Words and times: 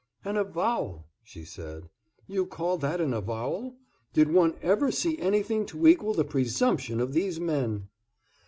"An 0.25 0.35
avowal!" 0.35 1.05
she 1.21 1.45
said. 1.45 1.87
"You 2.25 2.47
call 2.47 2.79
that 2.79 2.99
an 2.99 3.13
avowal? 3.13 3.75
Did 4.13 4.31
one 4.31 4.55
ever 4.63 4.89
see 4.91 5.19
anything 5.19 5.63
to 5.67 5.85
equal 5.85 6.15
the 6.15 6.25
presumption 6.25 6.99
of 6.99 7.13
these 7.13 7.39
men?" 7.39 7.87